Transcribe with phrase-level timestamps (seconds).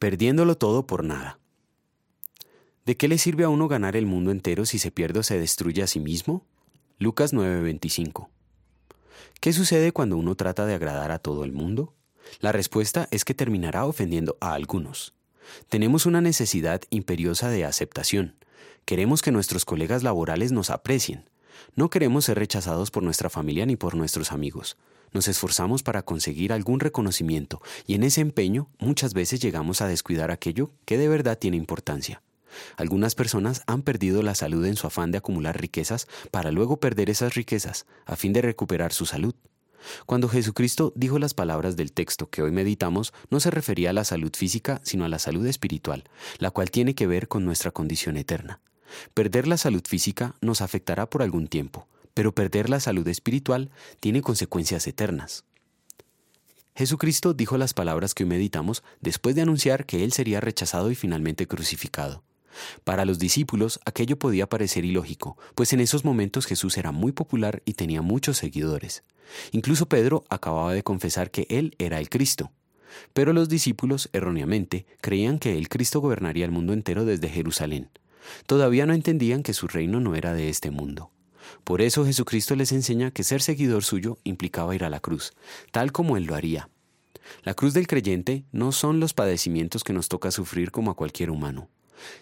[0.00, 1.38] perdiéndolo todo por nada.
[2.86, 5.38] ¿De qué le sirve a uno ganar el mundo entero si se pierde o se
[5.38, 6.44] destruye a sí mismo?
[6.98, 8.30] Lucas 9:25.
[9.40, 11.94] ¿Qué sucede cuando uno trata de agradar a todo el mundo?
[12.40, 15.12] La respuesta es que terminará ofendiendo a algunos.
[15.68, 18.36] Tenemos una necesidad imperiosa de aceptación.
[18.86, 21.28] Queremos que nuestros colegas laborales nos aprecien.
[21.74, 24.76] No queremos ser rechazados por nuestra familia ni por nuestros amigos.
[25.12, 30.30] Nos esforzamos para conseguir algún reconocimiento y en ese empeño muchas veces llegamos a descuidar
[30.30, 32.22] aquello que de verdad tiene importancia.
[32.76, 37.10] Algunas personas han perdido la salud en su afán de acumular riquezas para luego perder
[37.10, 39.34] esas riquezas a fin de recuperar su salud.
[40.06, 44.04] Cuando Jesucristo dijo las palabras del texto que hoy meditamos, no se refería a la
[44.04, 46.04] salud física, sino a la salud espiritual,
[46.38, 48.60] la cual tiene que ver con nuestra condición eterna.
[49.14, 54.22] Perder la salud física nos afectará por algún tiempo, pero perder la salud espiritual tiene
[54.22, 55.44] consecuencias eternas.
[56.74, 60.94] Jesucristo dijo las palabras que hoy meditamos después de anunciar que Él sería rechazado y
[60.94, 62.22] finalmente crucificado.
[62.84, 67.62] Para los discípulos aquello podía parecer ilógico, pues en esos momentos Jesús era muy popular
[67.64, 69.02] y tenía muchos seguidores.
[69.52, 72.50] Incluso Pedro acababa de confesar que él era el Cristo.
[73.12, 77.88] Pero los discípulos, erróneamente, creían que el Cristo gobernaría el mundo entero desde Jerusalén.
[78.46, 81.10] Todavía no entendían que su reino no era de este mundo.
[81.64, 85.32] Por eso Jesucristo les enseña que ser seguidor suyo implicaba ir a la cruz,
[85.72, 86.68] tal como Él lo haría.
[87.42, 91.30] La cruz del creyente no son los padecimientos que nos toca sufrir como a cualquier
[91.30, 91.68] humano.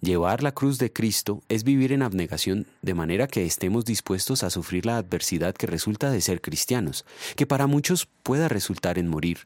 [0.00, 4.50] Llevar la cruz de Cristo es vivir en abnegación de manera que estemos dispuestos a
[4.50, 7.04] sufrir la adversidad que resulta de ser cristianos,
[7.36, 9.38] que para muchos pueda resultar en morir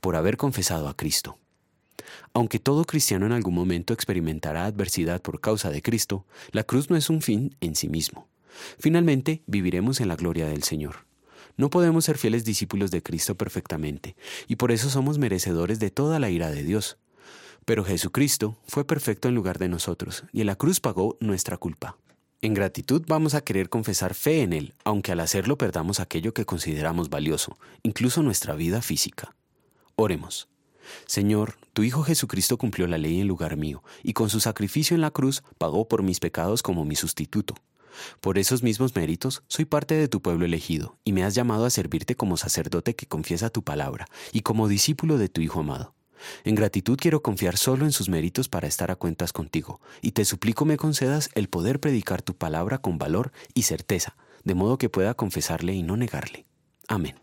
[0.00, 1.38] por haber confesado a Cristo.
[2.34, 6.96] Aunque todo cristiano en algún momento experimentará adversidad por causa de Cristo, la cruz no
[6.96, 8.28] es un fin en sí mismo.
[8.78, 11.06] Finalmente, viviremos en la gloria del Señor.
[11.56, 14.16] No podemos ser fieles discípulos de Cristo perfectamente,
[14.48, 16.98] y por eso somos merecedores de toda la ira de Dios.
[17.64, 21.96] Pero Jesucristo fue perfecto en lugar de nosotros, y en la cruz pagó nuestra culpa.
[22.40, 26.44] En gratitud vamos a querer confesar fe en Él, aunque al hacerlo perdamos aquello que
[26.44, 29.36] consideramos valioso, incluso nuestra vida física.
[29.94, 30.51] Oremos.
[31.06, 35.00] Señor, tu Hijo Jesucristo cumplió la ley en lugar mío, y con su sacrificio en
[35.00, 37.54] la cruz pagó por mis pecados como mi sustituto.
[38.20, 41.70] Por esos mismos méritos soy parte de tu pueblo elegido, y me has llamado a
[41.70, 45.94] servirte como sacerdote que confiesa tu palabra, y como discípulo de tu Hijo amado.
[46.44, 50.24] En gratitud quiero confiar solo en sus méritos para estar a cuentas contigo, y te
[50.24, 54.88] suplico me concedas el poder predicar tu palabra con valor y certeza, de modo que
[54.88, 56.46] pueda confesarle y no negarle.
[56.88, 57.16] Amén.